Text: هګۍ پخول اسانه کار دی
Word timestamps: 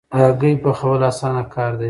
هګۍ 0.19 0.53
پخول 0.63 1.01
اسانه 1.11 1.43
کار 1.53 1.71
دی 1.73 1.79